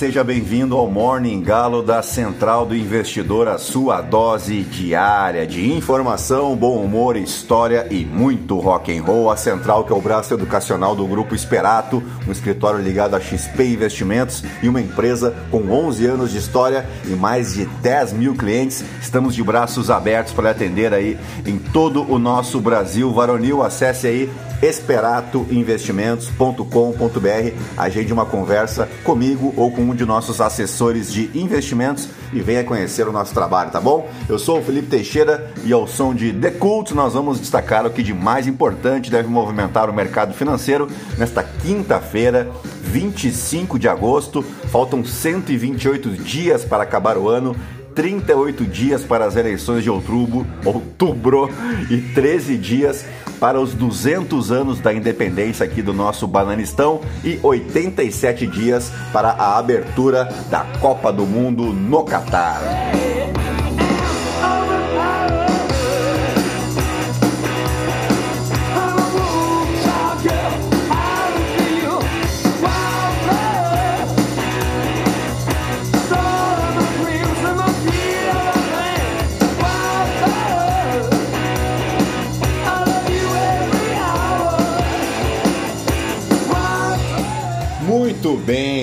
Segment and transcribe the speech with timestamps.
[0.00, 6.56] Seja bem-vindo ao Morning Galo da Central do Investidor, a sua dose diária de informação,
[6.56, 9.30] bom humor, história e muito rock and roll.
[9.30, 13.62] A Central que é o braço educacional do Grupo Esperato, um escritório ligado a XP
[13.62, 18.82] Investimentos e uma empresa com 11 anos de história e mais de 10 mil clientes.
[19.02, 23.62] Estamos de braços abertos para atender aí em todo o nosso Brasil varonil.
[23.62, 24.30] Acesse aí
[24.62, 27.54] esperatoinvestimentos.com.br.
[27.76, 33.06] Agende uma conversa comigo ou com um de nossos assessores de investimentos e venha conhecer
[33.08, 34.08] o nosso trabalho, tá bom?
[34.28, 37.90] Eu sou o Felipe Teixeira e ao som de The Cult nós vamos destacar o
[37.90, 40.88] que de mais importante deve movimentar o mercado financeiro
[41.18, 42.48] nesta quinta-feira,
[42.82, 44.42] 25 de agosto.
[44.42, 47.54] Faltam 128 dias para acabar o ano
[47.94, 51.50] 38 dias para as eleições de outubro, outubro
[51.90, 53.04] e 13 dias
[53.40, 59.58] para os 200 anos da independência aqui do nosso Bananistão e 87 dias para a
[59.58, 62.60] abertura da Copa do Mundo no Catar.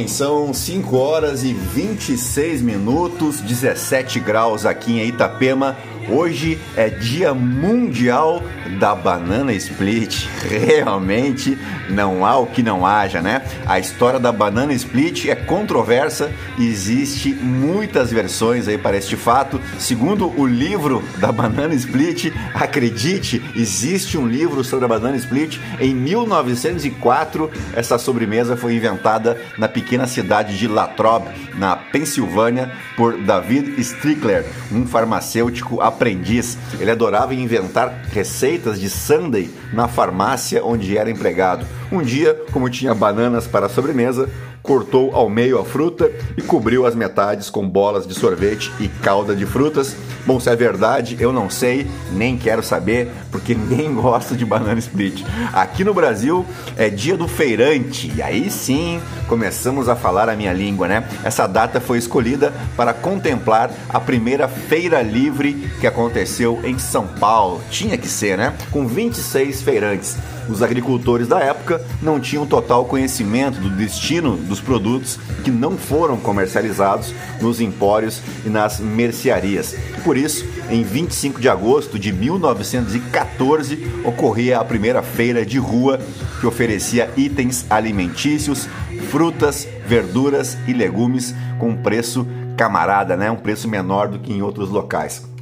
[0.08, 5.77] São 5 horas e 26 minutos, 17 graus aqui em Itapema.
[6.09, 8.41] Hoje é Dia Mundial
[8.80, 10.26] da Banana Split.
[10.48, 11.58] Realmente
[11.89, 13.42] não há o que não haja, né?
[13.65, 19.59] A história da Banana Split é controversa, existe muitas versões aí para este fato.
[19.80, 25.59] Segundo o livro da Banana Split, acredite, existe um livro sobre a Banana Split.
[25.77, 33.80] Em 1904, essa sobremesa foi inventada na pequena cidade de Latrobe, na Pensilvânia, por David
[33.82, 36.58] Strickler, um farmacêutico aprendiz.
[36.80, 41.65] Ele adorava inventar receitas de sundae na farmácia onde era empregado.
[41.91, 44.30] Um dia, como tinha bananas para a sobremesa,
[44.67, 49.33] cortou ao meio a fruta e cobriu as metades com bolas de sorvete e calda
[49.33, 49.95] de frutas.
[50.26, 54.77] Bom, se é verdade, eu não sei, nem quero saber, porque ninguém gosta de banana
[54.77, 55.23] split.
[55.54, 56.45] Aqui no Brasil
[56.76, 61.08] é dia do feirante, e aí sim começamos a falar a minha língua, né?
[61.23, 67.61] Essa data foi escolhida para contemplar a primeira feira livre que aconteceu em São Paulo.
[67.72, 68.54] Tinha que ser, né?
[68.70, 70.17] Com 26 feirantes.
[70.49, 76.17] Os agricultores da época não tinham total conhecimento do destino dos produtos que não foram
[76.17, 79.75] comercializados nos empórios e nas mercearias.
[80.03, 85.99] Por isso, em 25 de agosto de 1914, ocorria a primeira feira de rua
[86.39, 88.67] que oferecia itens alimentícios,
[89.09, 93.29] frutas, verduras e legumes com preço camarada, né?
[93.29, 95.36] um preço menor do que em outros locais.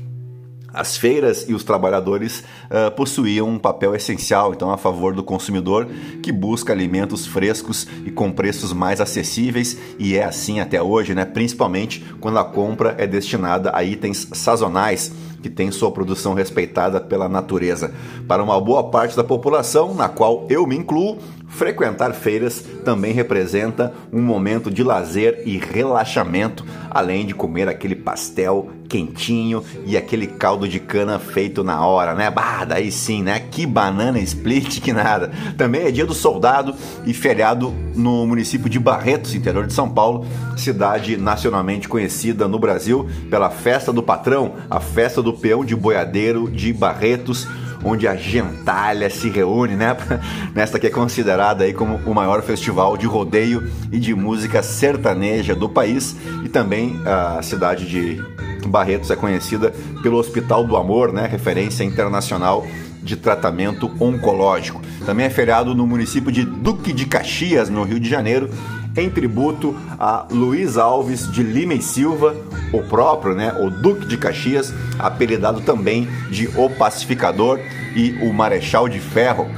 [0.75, 5.88] As feiras e os trabalhadores uh, possuíam um papel essencial, então, a favor do consumidor
[6.22, 11.24] que busca alimentos frescos e com preços mais acessíveis, e é assim até hoje, né?
[11.24, 17.30] principalmente quando a compra é destinada a itens sazonais que têm sua produção respeitada pela
[17.30, 17.94] natureza.
[18.28, 21.19] Para uma boa parte da população, na qual eu me incluo,
[21.55, 28.69] frequentar feiras também representa um momento de lazer e relaxamento, além de comer aquele pastel
[28.89, 32.29] quentinho e aquele caldo de cana feito na hora, né?
[32.29, 33.39] Bah, daí sim, né?
[33.39, 35.31] Que banana split que nada.
[35.57, 40.25] Também é dia do soldado e feriado no município de Barretos, interior de São Paulo,
[40.57, 46.51] cidade nacionalmente conhecida no Brasil pela festa do patrão, a festa do peão de boiadeiro
[46.51, 47.47] de Barretos
[47.85, 49.96] onde a gentalha se reúne, né?
[50.53, 55.55] Nesta que é considerada aí como o maior festival de rodeio e de música sertaneja
[55.55, 58.22] do país e também a cidade de
[58.67, 59.72] Barretos é conhecida
[60.02, 61.28] pelo Hospital do Amor, né?
[61.28, 62.66] Referência internacional
[63.03, 64.82] de tratamento oncológico.
[65.05, 68.49] Também é feriado no município de Duque de Caxias, no Rio de Janeiro,
[68.97, 72.36] em tributo a Luiz Alves de Lima e Silva,
[72.72, 77.59] o próprio, né, o Duque de Caxias, apelidado também de O Pacificador
[77.96, 79.50] e o Marechal de Ferro,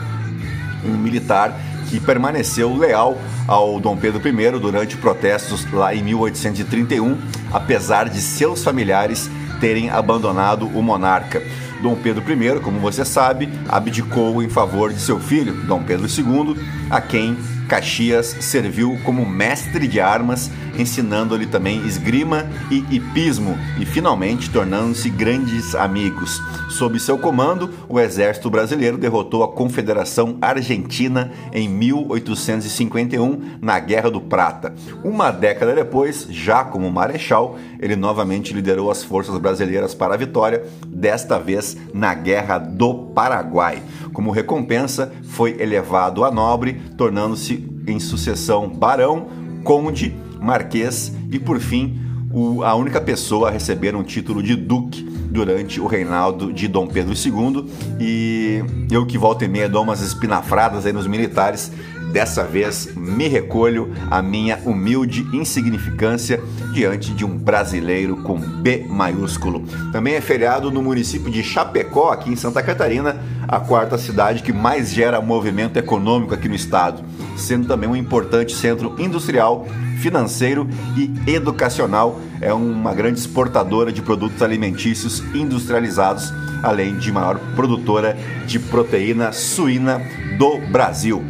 [0.84, 1.56] um militar
[1.90, 3.18] que permaneceu leal
[3.48, 7.18] ao Dom Pedro I durante protestos lá em 1831,
[7.54, 9.30] apesar de seus familiares
[9.62, 11.42] terem abandonado o monarca.
[11.82, 16.56] Dom Pedro I, como você sabe, abdicou em favor de seu filho, Dom Pedro II,
[16.90, 24.50] a quem Caxias serviu como mestre de armas ensinando-lhe também esgrima e hipismo e finalmente
[24.50, 26.42] tornando-se grandes amigos.
[26.70, 34.22] Sob seu comando, o exército brasileiro derrotou a Confederação Argentina em 1851 na Guerra do
[34.22, 34.74] Prata.
[35.04, 40.66] Uma década depois, já como marechal, ele novamente liderou as forças brasileiras para a vitória,
[40.88, 43.82] desta vez na Guerra do Paraguai.
[44.14, 49.28] Como recompensa, foi elevado a nobre, tornando-se em sucessão barão,
[49.64, 52.00] conde, marquês e, por fim,
[52.32, 56.88] o, a única pessoa a receber um título de duque durante o reinado de Dom
[56.88, 57.66] Pedro II.
[58.00, 61.72] E eu que volto e meia dou umas espinafradas aí nos militares,
[62.12, 66.42] dessa vez me recolho a minha humilde insignificância
[66.74, 69.64] diante de um brasileiro com B maiúsculo.
[69.92, 74.54] Também é feriado no município de Chapecó, aqui em Santa Catarina, a quarta cidade que
[74.54, 77.04] mais gera movimento econômico aqui no estado,
[77.38, 79.66] sendo também um importante centro industrial
[80.02, 82.20] financeiro e educacional.
[82.40, 90.02] É uma grande exportadora de produtos alimentícios industrializados, além de maior produtora de proteína suína
[90.38, 91.24] do Brasil.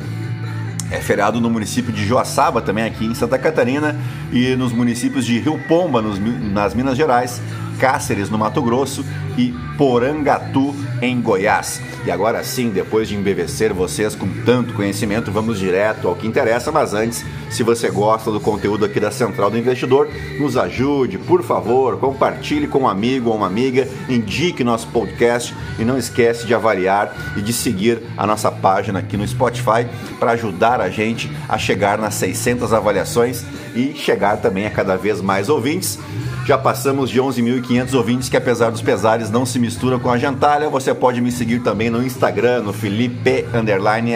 [0.89, 3.99] É feriado no município de Joaçaba, também aqui em Santa Catarina,
[4.31, 6.17] e nos municípios de Rio Pomba, nos,
[6.51, 7.41] nas Minas Gerais,
[7.77, 9.05] Cáceres, no Mato Grosso,
[9.37, 11.79] e Porangatu, em Goiás.
[12.05, 16.71] E agora sim, depois de embevecer vocês com tanto conhecimento, vamos direto ao que interessa.
[16.71, 20.09] Mas antes, se você gosta do conteúdo aqui da Central do Investidor,
[20.39, 25.85] nos ajude, por favor, compartilhe com um amigo ou uma amiga, indique nosso podcast e
[25.85, 29.85] não esquece de avaliar e de seguir a nossa página aqui no Spotify
[30.19, 33.45] para ajudar a gente a chegar nas 600 avaliações
[33.77, 35.99] e chegar também a cada vez mais ouvintes.
[36.45, 40.69] Já passamos de 11.500 ouvintes que, apesar dos pesares, não se misturam com a gentalha.
[40.69, 43.45] Você pode me seguir também no Instagram, no Felipe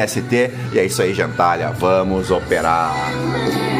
[0.07, 0.51] ST.
[0.73, 1.71] E é isso aí, gentalha.
[1.71, 3.70] Vamos operar!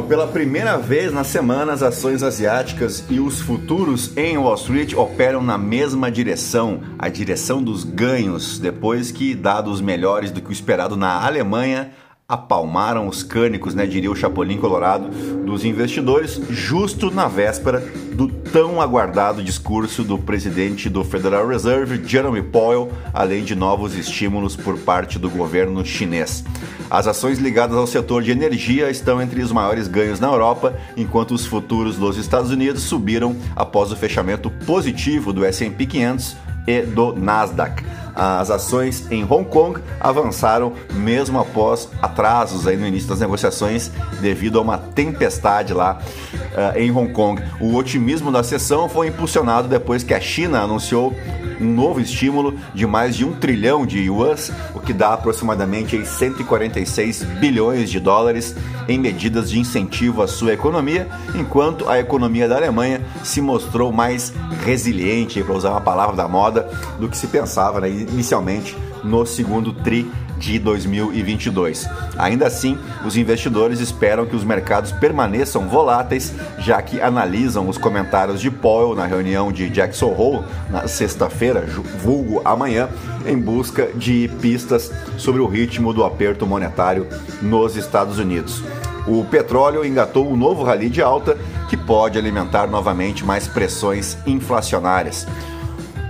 [0.00, 4.94] Bueno, pela primeira vez na semana, as ações asiáticas e os futuros em Wall Street
[4.94, 10.52] operam na mesma direção, a direção dos ganhos, depois que dados melhores do que o
[10.52, 11.92] esperado na Alemanha
[12.30, 15.08] apalmaram os cânicos, né, diria o Chapolin Colorado,
[15.44, 17.80] dos investidores, justo na véspera
[18.12, 24.54] do tão aguardado discurso do presidente do Federal Reserve, Jeremy Powell, além de novos estímulos
[24.54, 26.44] por parte do governo chinês.
[26.88, 31.34] As ações ligadas ao setor de energia estão entre os maiores ganhos na Europa, enquanto
[31.34, 36.36] os futuros dos Estados Unidos subiram após o fechamento positivo do S&P 500
[36.68, 37.82] e do Nasdaq.
[38.14, 43.90] As ações em Hong Kong avançaram mesmo após atrasos aí no início das negociações
[44.20, 45.98] devido a uma tempestade lá
[46.32, 47.42] uh, em Hong Kong.
[47.60, 51.14] O otimismo da sessão foi impulsionado depois que a China anunciou
[51.60, 57.22] um novo estímulo de mais de um trilhão de yuans, o que dá aproximadamente 146
[57.38, 58.56] bilhões de dólares
[58.88, 64.32] em medidas de incentivo à sua economia, enquanto a economia da Alemanha se mostrou mais
[64.64, 69.72] resiliente, para usar uma palavra da moda, do que se pensava né, inicialmente no segundo
[69.72, 71.86] tri de 2022.
[72.16, 78.40] Ainda assim, os investidores esperam que os mercados permaneçam voláteis, já que analisam os comentários
[78.40, 81.66] de Powell na reunião de Jackson Hole na sexta-feira,
[82.02, 82.88] vulgo amanhã,
[83.26, 87.06] em busca de pistas sobre o ritmo do aperto monetário
[87.42, 88.62] nos Estados Unidos.
[89.06, 91.36] O petróleo engatou um novo rally de alta
[91.68, 95.26] que pode alimentar novamente mais pressões inflacionárias.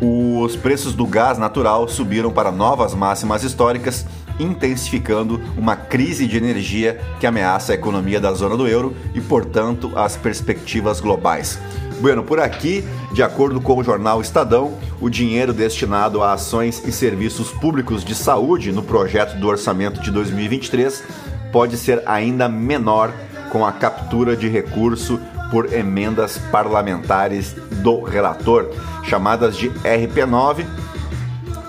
[0.00, 4.06] Os preços do gás natural subiram para novas máximas históricas
[4.38, 9.92] intensificando uma crise de energia que ameaça a economia da zona do euro e, portanto,
[9.94, 11.58] as perspectivas globais.
[12.00, 16.90] Bueno, por aqui, de acordo com o jornal Estadão, o dinheiro destinado a ações e
[16.90, 21.04] serviços públicos de saúde no projeto do orçamento de 2023
[21.52, 23.12] pode ser ainda menor
[23.52, 28.70] com a captura de recurso por emendas parlamentares do relator,
[29.04, 30.66] chamadas de RP9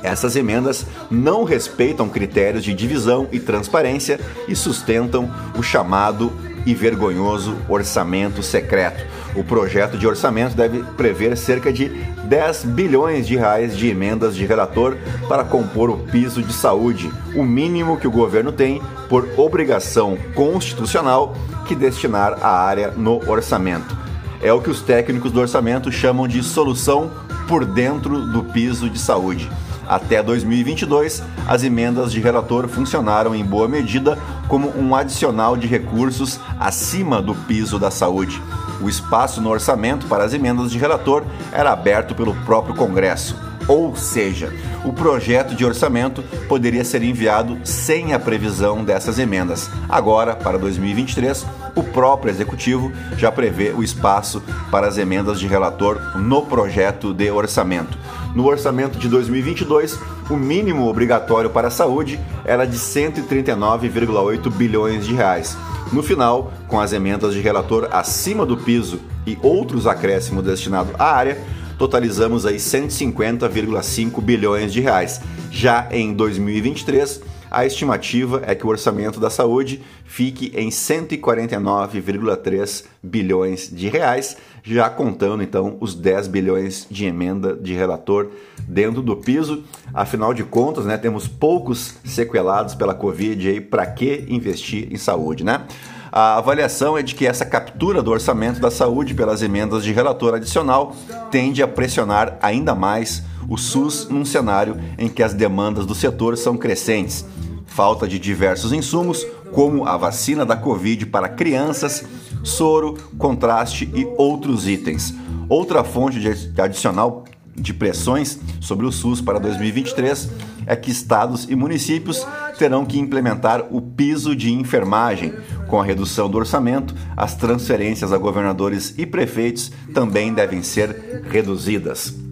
[0.04, 6.32] essas emendas não respeitam critérios de divisão e transparência e sustentam o chamado
[6.66, 9.06] e vergonhoso orçamento secreto.
[9.36, 11.90] O projeto de orçamento deve prever cerca de
[12.26, 14.98] 10 bilhões de reais de emendas de relator
[15.28, 21.36] para compor o piso de saúde, o mínimo que o governo tem por obrigação constitucional
[21.66, 23.98] que destinar a área no orçamento.
[24.42, 27.12] É o que os técnicos do orçamento chamam de solução
[27.48, 29.50] por dentro do piso de saúde.
[29.88, 36.40] Até 2022, as emendas de relator funcionaram em boa medida como um adicional de recursos
[36.60, 38.42] acima do piso da saúde.
[38.82, 43.36] O espaço no orçamento para as emendas de relator era aberto pelo próprio Congresso.
[43.68, 44.52] Ou seja,
[44.84, 49.70] o projeto de orçamento poderia ser enviado sem a previsão dessas emendas.
[49.88, 51.46] Agora, para 2023,
[51.76, 57.30] o próprio executivo já prevê o espaço para as emendas de relator no projeto de
[57.30, 57.98] orçamento.
[58.36, 65.14] No orçamento de 2022, o mínimo obrigatório para a saúde era de 139,8 bilhões de
[65.14, 65.58] reais.
[65.92, 71.12] No final, com as emendas de relator acima do piso e outros acréscimos destinados à
[71.12, 71.38] área,
[71.78, 75.20] totalizamos aí 150,5 bilhões de reais.
[75.50, 77.22] Já em 2023,
[77.52, 84.89] a estimativa é que o orçamento da saúde fique em 149,3 bilhões de reais, já
[84.89, 88.30] contando então os 10 bilhões de emenda de relator
[88.68, 89.63] dentro do piso.
[89.94, 95.44] Afinal de contas, né, temos poucos sequelados pela Covid aí, para que investir em saúde,
[95.44, 95.63] né?
[96.12, 100.36] A avaliação é de que essa captura do orçamento da saúde pelas emendas de relator
[100.36, 100.94] adicional
[101.32, 106.38] tende a pressionar ainda mais o SUS num cenário em que as demandas do setor
[106.38, 107.25] são crescentes
[107.72, 112.03] falta de diversos insumos, como a vacina da Covid para crianças,
[112.44, 115.14] soro, contraste e outros itens.
[115.48, 120.30] Outra fonte de adicional de pressões sobre o SUS para 2023
[120.66, 122.26] é que estados e municípios
[122.58, 125.34] terão que implementar o piso de enfermagem.
[125.68, 132.31] Com a redução do orçamento, as transferências a governadores e prefeitos também devem ser reduzidas.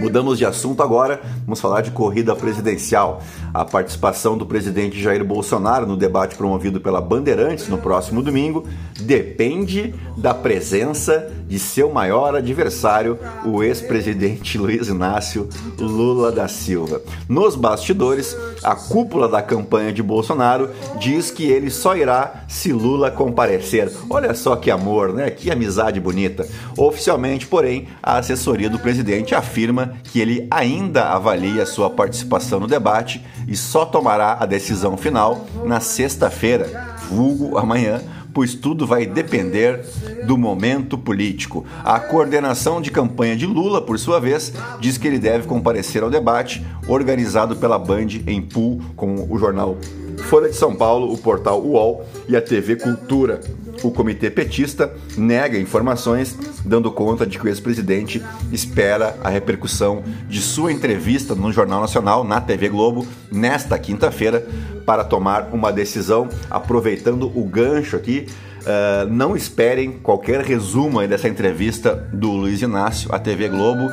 [0.00, 3.22] Mudamos de assunto agora, vamos falar de corrida presidencial.
[3.52, 8.66] A participação do presidente Jair Bolsonaro no debate promovido pela Bandeirantes no próximo domingo
[8.98, 17.02] depende da presença de seu maior adversário, o ex-presidente Luiz Inácio Lula da Silva.
[17.28, 23.10] Nos bastidores, a cúpula da campanha de Bolsonaro diz que ele só irá se Lula
[23.10, 23.92] comparecer.
[24.08, 25.30] Olha só que amor, né?
[25.30, 26.46] Que amizade bonita.
[26.76, 33.24] Oficialmente, porém, a assessoria do presidente afirma que ele ainda avalia sua participação no debate
[33.46, 38.00] e só tomará a decisão final na sexta-feira, vulgo amanhã,
[38.32, 39.84] pois tudo vai depender
[40.26, 41.64] do momento político.
[41.84, 46.10] A coordenação de campanha de Lula, por sua vez, diz que ele deve comparecer ao
[46.10, 49.76] debate organizado pela Band em pool com o jornal
[50.22, 53.40] Folha de São Paulo, o portal UOL e a TV Cultura.
[53.82, 58.22] O comitê petista nega informações, dando conta de que o ex-presidente
[58.52, 64.46] espera a repercussão de sua entrevista no Jornal Nacional, na TV Globo, nesta quinta-feira,
[64.84, 68.26] para tomar uma decisão, aproveitando o gancho aqui.
[68.60, 73.90] Uh, não esperem qualquer resumo dessa entrevista do Luiz Inácio à TV Globo,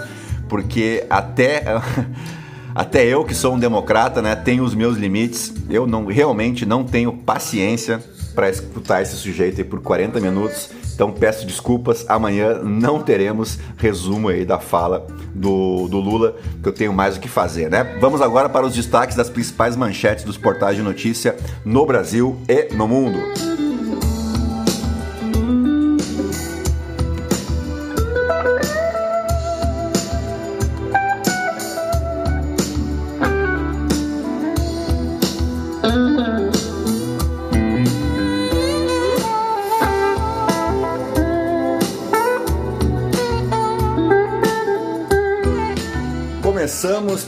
[0.50, 1.64] porque até.
[2.78, 5.52] até eu que sou um democrata, né, tenho os meus limites.
[5.68, 8.00] Eu não realmente não tenho paciência
[8.36, 10.70] para escutar esse sujeito aí por 40 minutos.
[10.94, 16.74] Então peço desculpas, amanhã não teremos resumo aí da fala do, do Lula, que eu
[16.74, 17.98] tenho mais o que fazer, né?
[18.00, 22.76] Vamos agora para os destaques das principais manchetes dos portais de notícia no Brasil e
[22.76, 23.57] no mundo.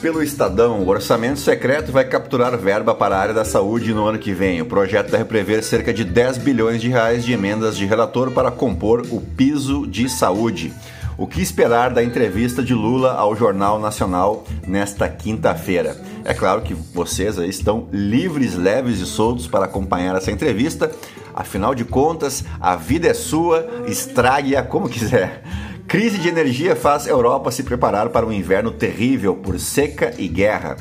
[0.10, 0.82] Pelo Estadão.
[0.82, 4.60] O orçamento secreto vai capturar verba para a área da saúde no ano que vem.
[4.60, 8.50] O projeto deve prever cerca de 10 bilhões de reais de emendas de relator para
[8.50, 10.74] compor o piso de saúde.
[11.16, 15.96] O que esperar da entrevista de Lula ao Jornal Nacional nesta quinta-feira?
[16.26, 20.90] É claro que vocês aí estão livres, leves e soltos para acompanhar essa entrevista.
[21.36, 25.44] Afinal de contas, a vida é sua, estrague-a como quiser.
[25.90, 30.78] Crise de energia faz Europa se preparar para um inverno terrível por seca e guerra.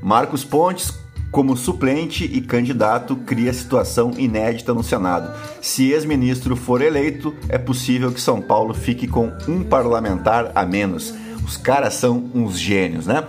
[0.00, 0.96] Marcos Pontes,
[1.32, 5.36] como suplente e candidato, cria situação inédita no Senado.
[5.60, 11.12] Se ex-ministro for eleito, é possível que São Paulo fique com um parlamentar a menos.
[11.44, 13.24] Os caras são uns gênios, né?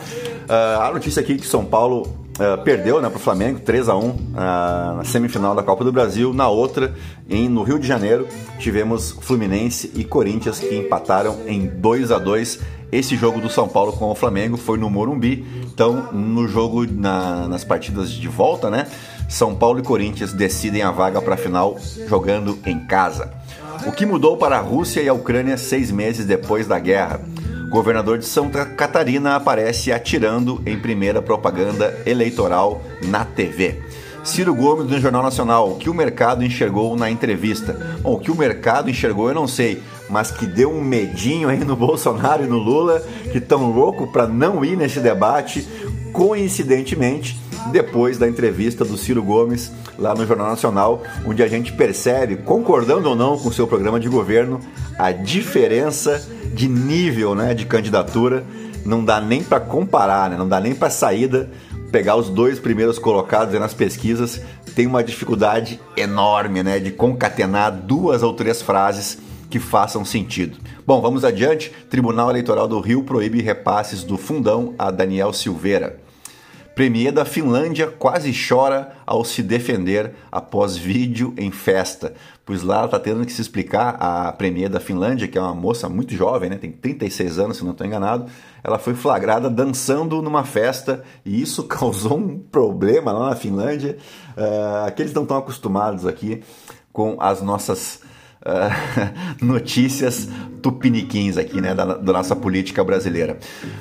[0.48, 3.90] Uh, a notícia aqui é que São Paulo uh, perdeu né, para o Flamengo 3
[3.90, 4.16] a 1 uh,
[4.98, 6.34] na semifinal da Copa do Brasil.
[6.34, 6.94] Na outra,
[7.30, 8.28] em, no Rio de Janeiro,
[8.60, 12.60] tivemos Fluminense e Corinthians que empataram em 2 a 2
[12.94, 15.44] esse jogo do São Paulo com o Flamengo foi no Morumbi.
[15.64, 18.86] Então, no jogo, na, nas partidas de volta, né?
[19.28, 21.76] São Paulo e Corinthians decidem a vaga para a final
[22.08, 23.34] jogando em casa.
[23.88, 27.22] O que mudou para a Rússia e a Ucrânia seis meses depois da guerra?
[27.74, 33.82] Governador de Santa Catarina aparece atirando em primeira propaganda eleitoral na TV.
[34.24, 37.98] Ciro Gomes no Jornal Nacional, o que o mercado enxergou na entrevista?
[38.00, 41.66] Bom, o que o mercado enxergou eu não sei, mas que deu um medinho aí
[41.66, 45.68] no Bolsonaro e no Lula, que estão louco para não ir nesse debate,
[46.14, 52.38] coincidentemente, depois da entrevista do Ciro Gomes lá no Jornal Nacional, onde a gente percebe,
[52.38, 54.60] concordando ou não com o seu programa de governo,
[54.98, 58.44] a diferença de nível né, de candidatura.
[58.86, 60.38] Não dá nem para comparar, né?
[60.38, 61.50] não dá nem para saída
[61.90, 64.42] pegar os dois primeiros colocados nas pesquisas.
[64.76, 70.58] Tem uma dificuldade enorme né, de concatenar duas ou três frases que façam sentido.
[70.86, 71.72] Bom, vamos adiante.
[71.90, 76.03] Tribunal Eleitoral do Rio proíbe repasses do fundão a Daniel Silveira.
[76.76, 82.14] Premier da Finlândia quase chora ao se defender após vídeo em festa.
[82.46, 85.54] Pois lá ela está tendo que se explicar, a Premier da Finlândia, que é uma
[85.54, 88.26] moça muito jovem, né, tem 36 anos, se não estou enganado,
[88.64, 93.98] ela foi flagrada dançando numa festa e isso causou um problema lá na Finlândia.
[94.36, 96.44] Uh, aqueles não estão acostumados aqui
[96.92, 98.02] com as nossas
[99.42, 100.28] notícias
[100.62, 103.38] tupiniquins aqui, né, da, da, nossa política brasileira.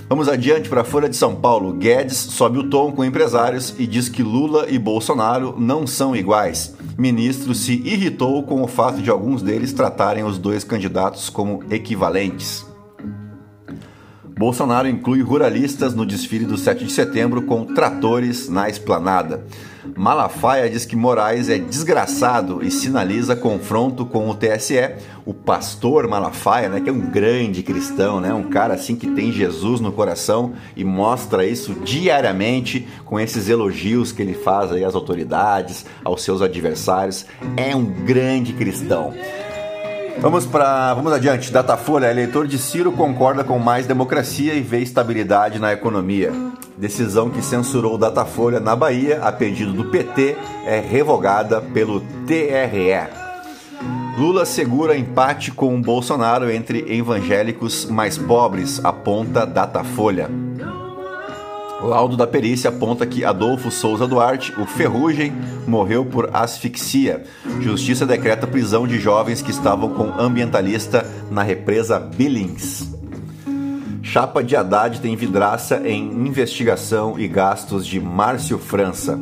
[0.08, 1.72] Vamos adiante para a Folha de São Paulo.
[1.74, 6.74] Guedes sobe o tom com empresários e diz que Lula e Bolsonaro não são iguais.
[6.98, 12.66] Ministro se irritou com o fato de alguns deles tratarem os dois candidatos como equivalentes.
[14.36, 19.44] Bolsonaro inclui ruralistas no desfile do 7 de setembro com tratores na esplanada.
[19.96, 24.96] Malafaia diz que Moraes é desgraçado e sinaliza confronto com o TSE.
[25.24, 29.32] O pastor Malafaia, né, que é um grande cristão, né, um cara assim que tem
[29.32, 34.94] Jesus no coração e mostra isso diariamente com esses elogios que ele faz aí às
[34.94, 37.26] autoridades, aos seus adversários,
[37.56, 39.12] é um grande cristão.
[40.18, 41.52] Vamos para, vamos adiante.
[41.52, 46.51] Datafolha, eleitor de Ciro concorda com mais democracia e vê estabilidade na economia.
[46.82, 53.08] Decisão que censurou Datafolha na Bahia, a pedido do PT, é revogada pelo TRE.
[54.18, 60.28] Lula segura empate com Bolsonaro entre evangélicos mais pobres, aponta Datafolha.
[61.80, 65.32] Laudo da perícia aponta que Adolfo Souza Duarte, o Ferrugem,
[65.64, 67.22] morreu por asfixia.
[67.60, 73.01] Justiça decreta prisão de jovens que estavam com ambientalista na represa Billings.
[74.12, 79.18] Chapa de Haddad tem vidraça em investigação e gastos de Márcio França.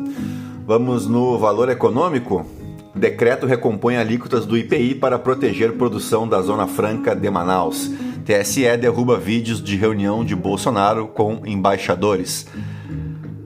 [0.67, 2.45] Vamos no valor econômico?
[2.93, 7.89] Decreto recompõe alíquotas do IPI para proteger produção da Zona Franca de Manaus.
[8.25, 12.49] TSE derruba vídeos de reunião de Bolsonaro com embaixadores.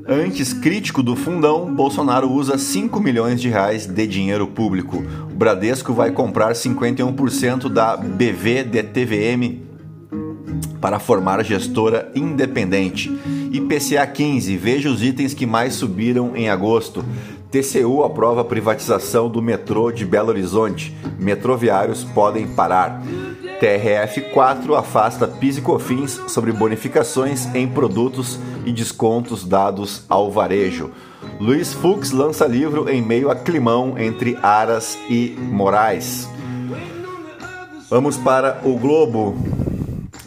[0.08, 5.04] Antes crítico do fundão, Bolsonaro usa 5 milhões de reais de dinheiro público.
[5.30, 9.73] O Bradesco vai comprar 51% da BVDTVM
[10.84, 13.10] para formar gestora independente.
[13.50, 17.02] IPCA 15, veja os itens que mais subiram em agosto.
[17.50, 20.94] TCU aprova privatização do metrô de Belo Horizonte.
[21.18, 23.02] Metroviários podem parar.
[23.58, 30.90] TRF4 afasta PIS e COFINS sobre bonificações em produtos e descontos dados ao varejo.
[31.40, 36.28] Luiz Fux lança livro em meio a climão entre Aras e Moraes.
[37.88, 39.63] Vamos para o Globo.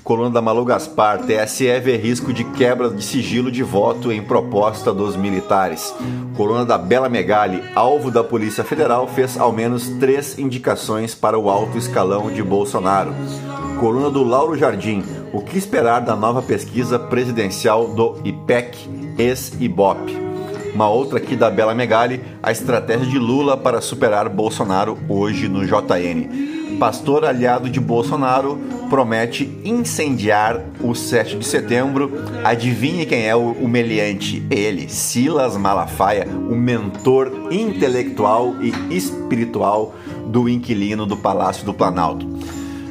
[0.07, 4.93] Coluna da Malu Gaspar, TSE vê risco de quebra de sigilo de voto em proposta
[4.93, 5.93] dos militares.
[6.37, 11.49] Coluna da Bela Megali, alvo da Polícia Federal, fez ao menos três indicações para o
[11.49, 13.13] alto escalão de Bolsonaro.
[13.81, 20.17] Coluna do Lauro Jardim, o que esperar da nova pesquisa presidencial do IPEC, ex-IBOP.
[20.73, 25.65] Uma outra aqui da Bela Megali, a estratégia de Lula para superar Bolsonaro hoje no
[25.65, 28.57] JN pastor aliado de Bolsonaro,
[28.89, 32.11] promete incendiar o 7 de setembro.
[32.43, 34.45] Adivinhe quem é o, meliante?
[34.49, 39.95] Ele, Silas Malafaia, o mentor intelectual e espiritual
[40.27, 42.27] do inquilino do Palácio do Planalto.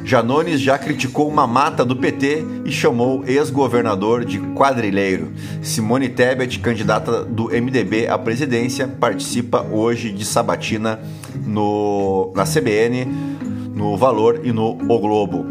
[0.03, 5.33] Janones já criticou uma mata do PT e chamou ex-governador de quadrilheiro.
[5.61, 10.97] Simone Tebet, candidata do MDB à presidência, participa hoje de sabatina
[11.45, 13.36] no, na CBN
[13.77, 15.45] no Valor e no O Globo.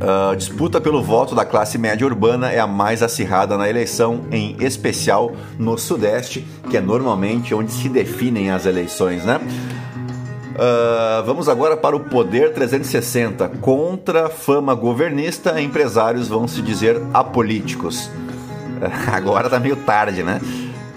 [0.00, 4.56] A disputa pelo voto da classe média urbana é a mais acirrada na eleição, em
[4.58, 9.40] especial no Sudeste, que é normalmente onde se definem as eleições, né?
[10.54, 13.48] Uh, vamos agora para o Poder 360.
[13.60, 18.10] Contra fama governista, empresários vão se dizer apolíticos.
[19.12, 20.40] agora tá meio tarde, né?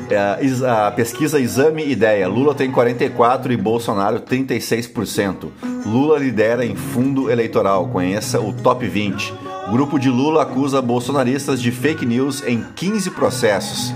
[0.08, 5.50] Uh, a pesquisa Exame Ideia: Lula tem 44% e Bolsonaro 36%.
[5.86, 7.88] Lula lidera em fundo eleitoral.
[7.90, 9.34] Conheça o top 20.
[9.72, 13.94] Grupo de Lula acusa bolsonaristas de fake news em 15 processos.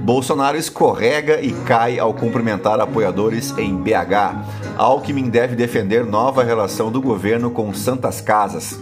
[0.00, 4.76] Bolsonaro escorrega e cai ao cumprimentar apoiadores em BH.
[4.76, 8.78] Alckmin deve defender nova relação do governo com Santas Casas.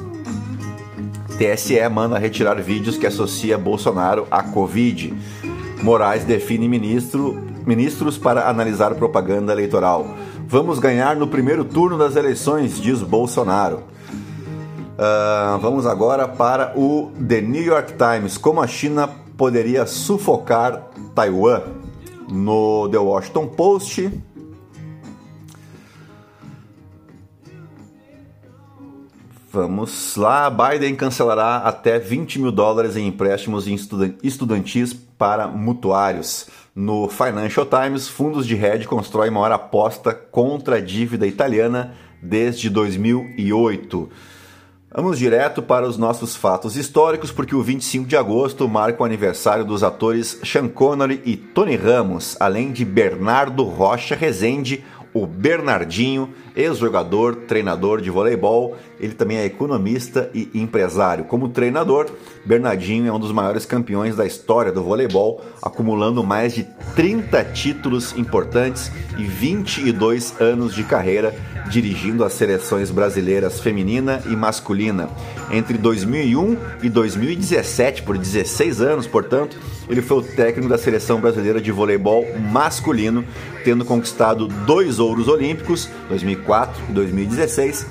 [1.36, 5.14] TSE manda retirar vídeos que associa Bolsonaro à Covid.
[5.82, 7.36] Moraes define ministro,
[7.66, 10.06] ministros para analisar propaganda eleitoral.
[10.48, 13.82] Vamos ganhar no primeiro turno das eleições, diz Bolsonaro.
[14.96, 18.38] Uh, vamos agora para o The New York Times.
[18.38, 21.62] Como a China poderia sufocar Taiwan?
[22.30, 24.10] No The Washington Post,
[29.56, 33.66] Vamos lá, Biden cancelará até 20 mil dólares em empréstimos
[34.22, 36.46] estudantis para mutuários.
[36.74, 44.10] No Financial Times, fundos de hedge constroem maior aposta contra a dívida italiana desde 2008.
[44.94, 49.64] Vamos direto para os nossos fatos históricos, porque o 25 de agosto marca o aniversário
[49.64, 57.36] dos atores Sean Connery e Tony Ramos, além de Bernardo Rocha Rezende, o Bernardinho, ex-jogador,
[57.46, 61.24] treinador de voleibol, ele também é economista e empresário.
[61.24, 62.06] Como treinador,
[62.44, 68.16] Bernardinho é um dos maiores campeões da história do voleibol, acumulando mais de 30 títulos
[68.16, 71.34] importantes e 22 anos de carreira
[71.68, 75.08] dirigindo as seleções brasileiras feminina e masculina.
[75.50, 79.56] Entre 2001 e 2017, por 16 anos, portanto,
[79.88, 83.24] ele foi o técnico da seleção brasileira de voleibol masculino,
[83.64, 86.45] tendo conquistado dois ouros olímpicos, 2004
[86.88, 87.86] e 2016,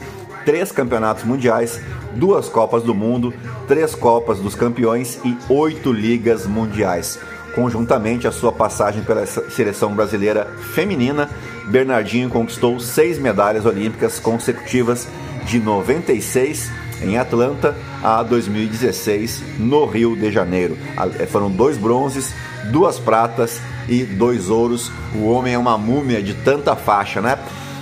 [0.46, 1.82] três campeonatos mundiais,
[2.16, 3.34] duas Copas do Mundo,
[3.68, 7.20] três Copas dos Campeões e oito Ligas Mundiais.
[7.54, 11.30] Conjuntamente, a sua passagem pela seleção brasileira feminina,
[11.68, 15.08] Bernardinho conquistou seis medalhas olímpicas consecutivas
[15.46, 16.70] de 96
[17.02, 20.78] em Atlanta a 2016 no Rio de Janeiro.
[21.20, 22.34] Eh, foram dois bronzes,
[22.72, 24.92] duas pratas e dois ouros.
[25.16, 27.38] O homem é uma múmia de tanta faixa, né?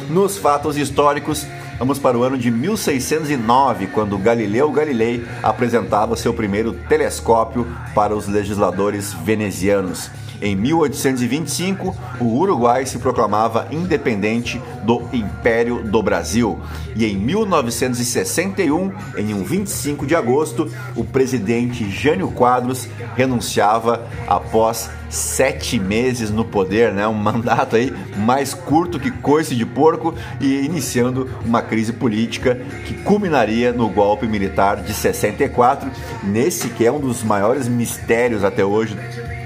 [0.09, 1.45] Nos fatos históricos,
[1.79, 8.27] Vamos para o ano de 1609, quando Galileu Galilei apresentava seu primeiro telescópio para os
[8.27, 10.09] legisladores venezianos.
[10.43, 16.59] Em 1825, o Uruguai se proclamava independente do Império do Brasil.
[16.97, 25.79] E em 1961, em um 25 de agosto, o presidente Jânio Quadros renunciava após sete
[25.79, 27.07] meses no poder, né?
[27.07, 32.95] Um mandato aí mais curto que coice de porco e iniciando uma crise política que
[32.95, 35.89] culminaria no golpe militar de 64,
[36.21, 38.97] nesse que é um dos maiores mistérios até hoje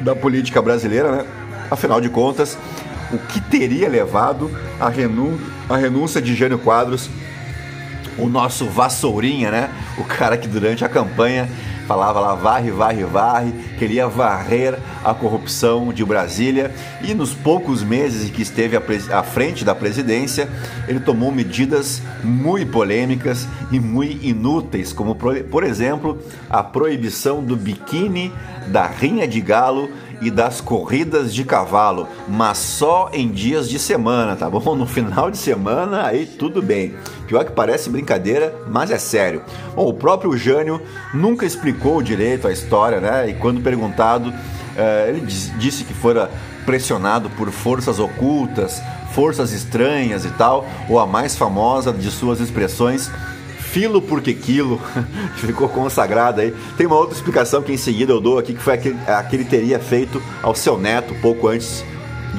[0.02, 1.26] da política brasileira, né?
[1.70, 2.58] Afinal de contas,
[3.12, 5.40] o que teria levado à renú
[5.76, 7.10] renúncia de Jânio Quadros,
[8.18, 9.70] o nosso vassourinha, né?
[9.98, 11.50] O cara que durante a campanha
[11.88, 16.70] falava lá varre, varre, varre, queria varrer a corrupção de Brasília
[17.02, 20.50] e nos poucos meses que esteve à frente da presidência,
[20.88, 26.18] ele tomou medidas muito polêmicas e muito inúteis, como por exemplo
[26.50, 28.34] a proibição do biquíni,
[28.68, 29.90] da rinha de galo
[30.22, 34.76] e das corridas de cavalo, mas só em dias de semana, tá bom?
[34.76, 36.96] No final de semana, aí tudo bem.
[37.28, 39.42] Pior que parece brincadeira, mas é sério.
[39.76, 40.82] Bom, o próprio Jânio
[41.14, 43.30] nunca explicou direito a história, né?
[43.30, 44.34] E quando perguntado,
[44.76, 46.30] eh, ele disse que fora
[46.66, 48.82] pressionado por forças ocultas,
[49.14, 53.10] forças estranhas e tal, ou a mais famosa de suas expressões,
[53.72, 54.82] filo porque quilo,
[55.38, 56.54] ficou consagrado aí.
[56.78, 59.24] Tem uma outra explicação que em seguida eu dou aqui, que foi a que, a
[59.24, 61.84] que ele teria feito ao seu neto pouco antes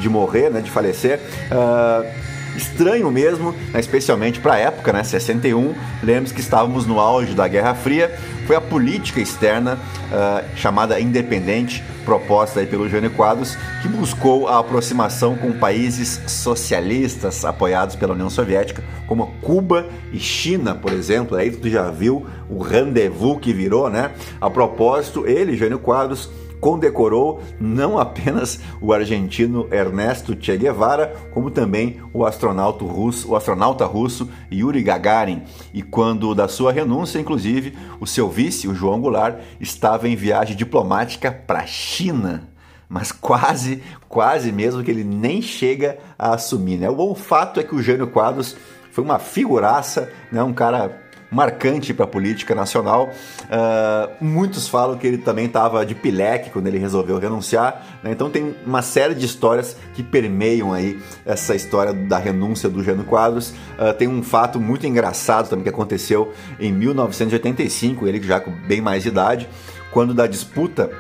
[0.01, 1.21] de morrer, né, de falecer.
[1.51, 2.28] Uh,
[2.59, 5.75] estranho mesmo, né, especialmente para a época, né, 61.
[6.03, 8.15] Lembre-se que estávamos no auge da Guerra Fria.
[8.47, 14.59] Foi a política externa uh, chamada independente, proposta aí pelo Jânio Quadros, que buscou a
[14.59, 21.37] aproximação com países socialistas apoiados pela União Soviética, como Cuba e China, por exemplo.
[21.37, 24.11] Aí tu já viu o rendezvous que virou, né?
[24.41, 32.01] A propósito, ele, Jânio Quadros, condecorou não apenas o argentino Ernesto Che Guevara, como também
[32.13, 35.43] o astronauta russo, o astronauta russo Yuri Gagarin.
[35.73, 40.57] E quando da sua renúncia, inclusive, o seu vice, o João Goulart, estava em viagem
[40.57, 42.49] diplomática para a China
[42.89, 46.79] mas quase, quase mesmo que ele nem chega a assumir.
[46.79, 46.89] Né?
[46.89, 48.57] O bom fato é que o Jânio Quadros
[48.91, 50.43] foi uma figuraça, né?
[50.43, 50.89] um cara
[51.31, 53.11] marcante para a política nacional.
[53.45, 57.85] Uh, muitos falam que ele também estava de pileque quando ele resolveu renunciar.
[58.03, 58.13] Né?
[58.13, 63.05] Então tem uma série de histórias que permeiam aí essa história da renúncia do Jânio
[63.05, 63.51] Quadros.
[63.51, 68.81] Uh, tem um fato muito engraçado também que aconteceu em 1985, ele já com bem
[68.81, 69.49] mais idade,
[69.93, 70.91] quando da disputa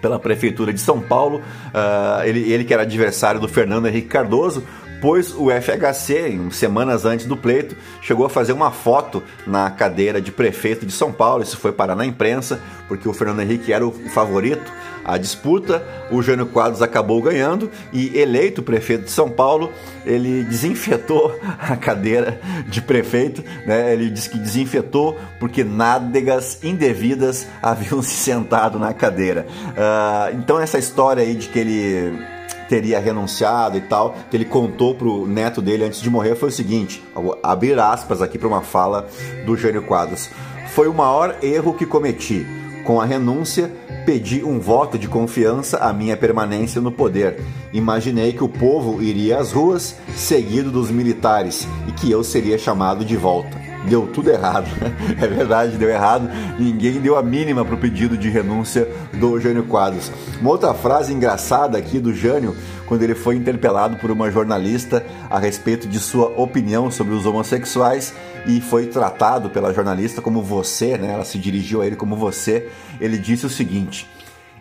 [0.00, 1.38] pela prefeitura de São Paulo.
[1.38, 4.62] Uh, ele, ele que era adversário do Fernando Henrique Cardoso,
[5.06, 10.20] pois o FHC, em semanas antes do pleito, chegou a fazer uma foto na cadeira
[10.20, 11.44] de prefeito de São Paulo.
[11.44, 14.68] Isso foi parar na imprensa, porque o Fernando Henrique era o favorito
[15.04, 15.80] à disputa.
[16.10, 19.70] O Jânio Quadros acabou ganhando e, eleito prefeito de São Paulo,
[20.04, 23.44] ele desinfetou a cadeira de prefeito.
[23.64, 23.92] Né?
[23.92, 29.46] Ele disse que desinfetou porque nádegas indevidas haviam se sentado na cadeira.
[29.68, 32.35] Uh, então, essa história aí de que ele
[32.68, 36.52] teria renunciado e tal, que ele contou pro neto dele antes de morrer foi o
[36.52, 37.02] seguinte:
[37.42, 39.08] abrir aspas aqui para uma fala
[39.44, 40.30] do Jânio Quadros.
[40.68, 42.46] Foi o maior erro que cometi.
[42.84, 43.72] Com a renúncia,
[44.04, 47.40] pedi um voto de confiança à minha permanência no poder.
[47.72, 53.04] Imaginei que o povo iria às ruas, seguido dos militares, e que eu seria chamado
[53.04, 54.66] de volta deu tudo errado.
[55.18, 56.28] É verdade, deu errado.
[56.58, 60.12] Ninguém deu a mínima para o pedido de renúncia do Jânio Quadros.
[60.40, 62.54] Uma outra frase engraçada aqui do Jânio,
[62.86, 68.12] quando ele foi interpelado por uma jornalista a respeito de sua opinião sobre os homossexuais
[68.46, 71.12] e foi tratado pela jornalista como você, né?
[71.12, 72.68] Ela se dirigiu a ele como você.
[73.00, 74.06] Ele disse o seguinte: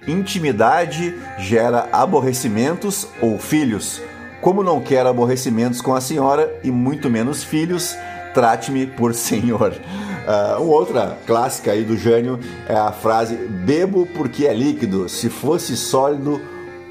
[0.07, 4.01] Intimidade gera aborrecimentos ou filhos.
[4.41, 7.95] Como não quer aborrecimentos com a senhora e muito menos filhos,
[8.35, 9.71] trate-me por senhor.
[9.71, 15.29] Uh, uma outra clássica aí do Jânio é a frase: bebo porque é líquido, se
[15.29, 16.41] fosse sólido,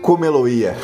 [0.01, 0.75] como ia.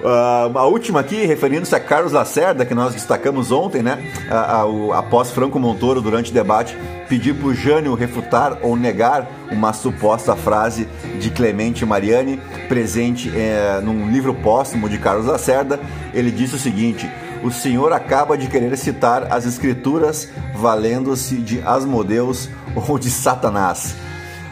[0.00, 3.98] Uh, a última aqui, referindo-se a Carlos Lacerda, que nós destacamos ontem, né?
[4.30, 6.76] Uh, após Franco Montoro, durante o debate,
[7.08, 10.86] pedir para o Jânio refutar ou negar uma suposta frase
[11.18, 15.80] de Clemente Mariani, presente eh, num livro póstumo de Carlos Lacerda.
[16.12, 17.10] Ele disse o seguinte:
[17.42, 22.48] o senhor acaba de querer citar as escrituras valendo-se de Asmodeus
[22.88, 23.96] ou de Satanás.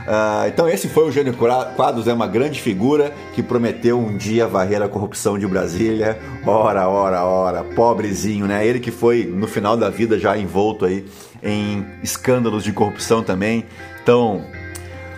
[0.07, 4.47] Uh, então esse foi o Gênio Quadros, é uma grande figura que prometeu um dia
[4.47, 6.17] varrer a corrupção de Brasília.
[6.47, 8.65] Ora, ora, ora, pobrezinho, né?
[8.65, 11.05] Ele que foi no final da vida já envolto aí
[11.43, 13.65] em escândalos de corrupção também.
[14.01, 14.45] Então,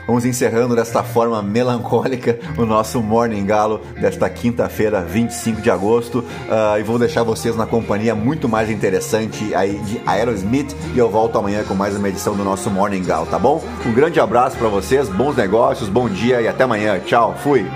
[0.09, 6.21] Vamos encerrando desta forma melancólica o nosso Morning Galo desta quinta-feira, 25 de agosto.
[6.21, 10.75] Uh, e vou deixar vocês na companhia muito mais interessante aí de Aerosmith.
[10.95, 13.63] E eu volto amanhã com mais uma edição do nosso Morning Galo, tá bom?
[13.85, 16.99] Um grande abraço para vocês, bons negócios, bom dia e até amanhã.
[17.01, 17.67] Tchau, fui!